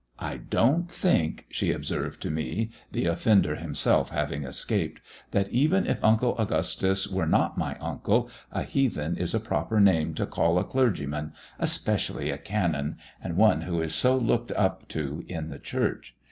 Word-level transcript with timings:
"I 0.17 0.37
don't 0.37 0.89
think," 0.89 1.45
she 1.51 1.71
observed 1.71 2.23
to 2.23 2.31
me, 2.31 2.71
the 2.91 3.05
offender 3.05 3.57
himself 3.57 4.09
having 4.09 4.43
escaped, 4.45 4.99
"that 5.29 5.47
even 5.49 5.85
if 5.85 6.03
Uncle 6.03 6.35
Augustus 6.39 7.07
were 7.07 7.27
not 7.27 7.55
my 7.55 7.77
uncle, 7.77 8.27
a 8.51 8.63
heathen 8.63 9.15
is 9.15 9.35
a 9.35 9.39
proper 9.39 9.79
name 9.79 10.15
to 10.15 10.25
call 10.25 10.57
a 10.57 10.63
clergyman, 10.63 11.33
especially 11.59 12.31
a 12.31 12.39
canon 12.39 12.97
and 13.23 13.37
one 13.37 13.61
who 13.61 13.79
is 13.79 13.93
so 13.93 14.17
looked 14.17 14.51
up 14.53 14.87
to 14.87 15.23
in 15.27 15.49
the 15.49 15.59
Church. 15.59 16.15